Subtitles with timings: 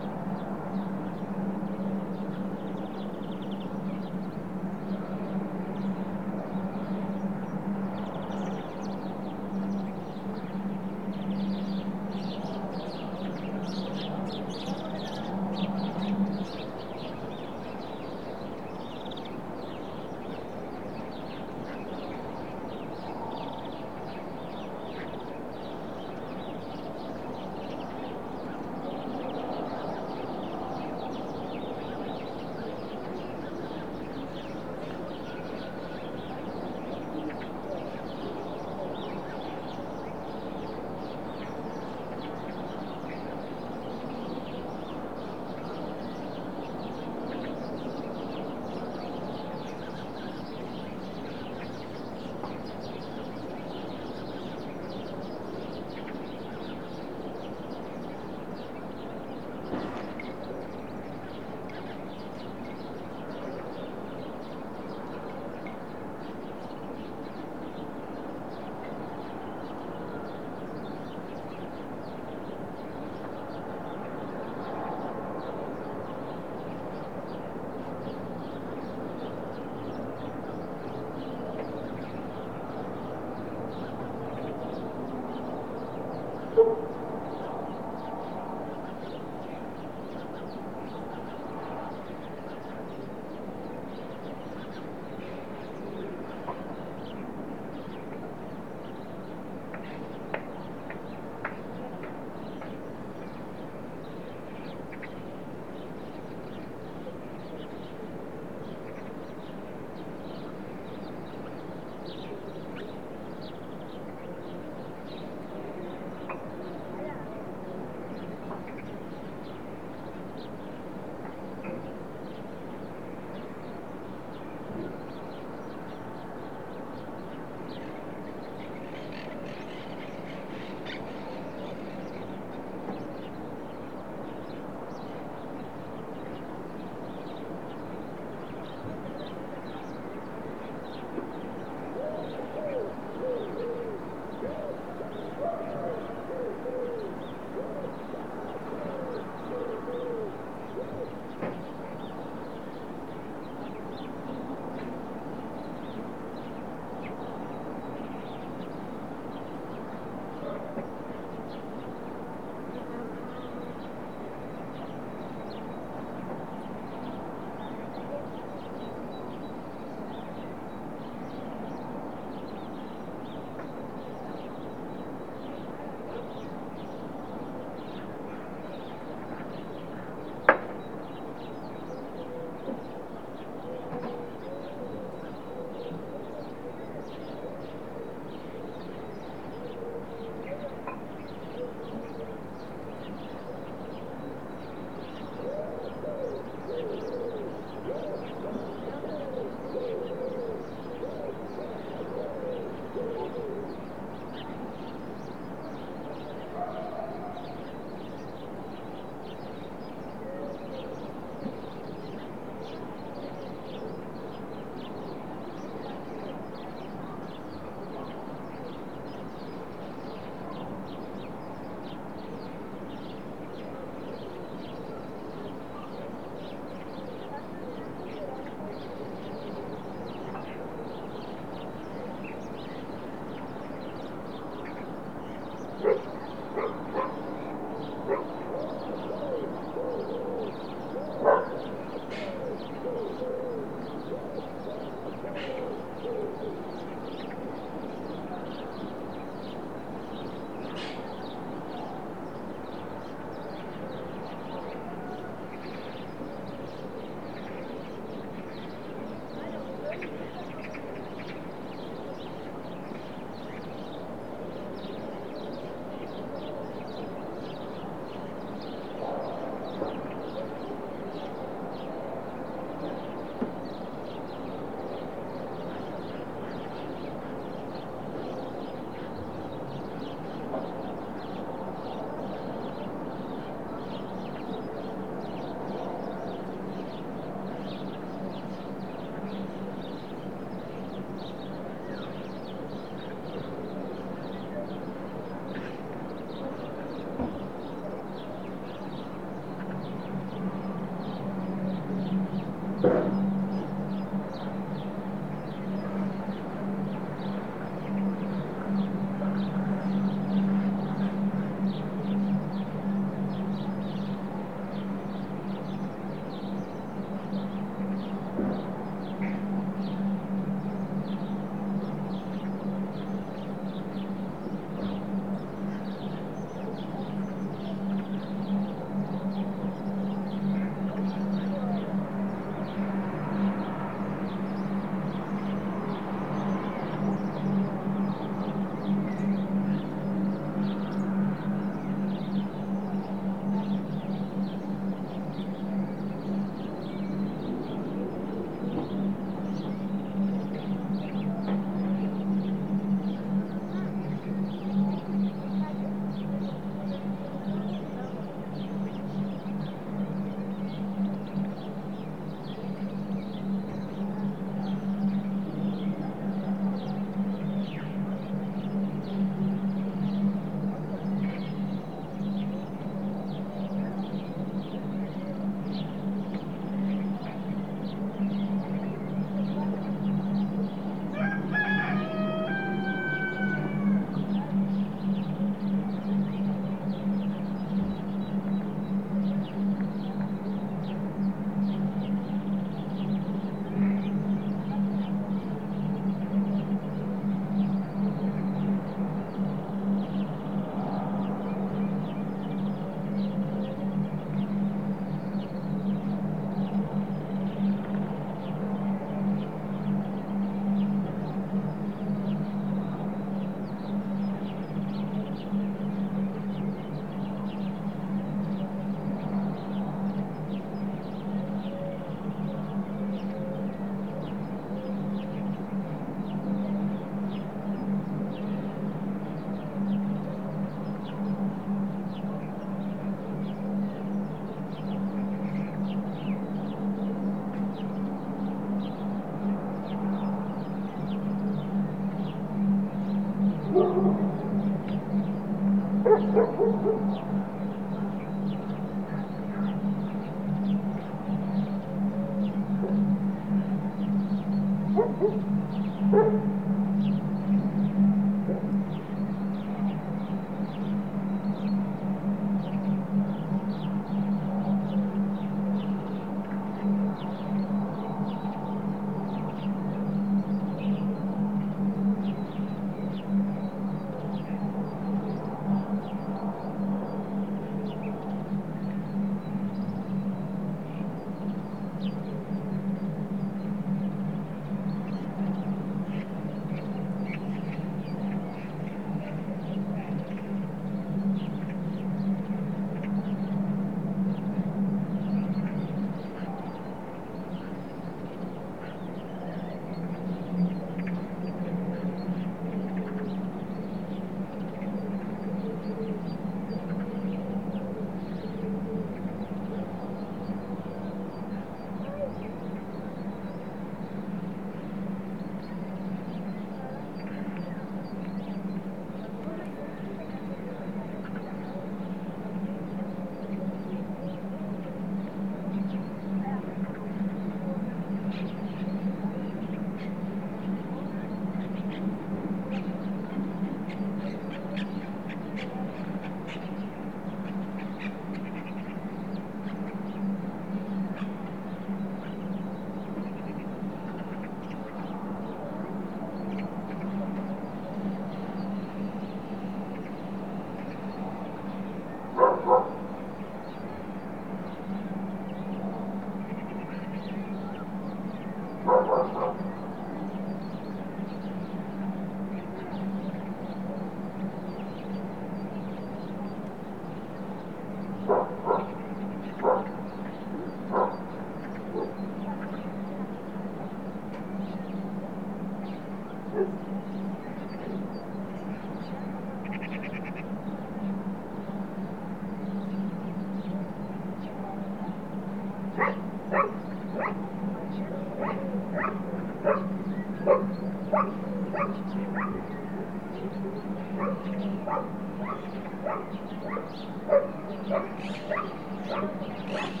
[599.70, 600.00] What?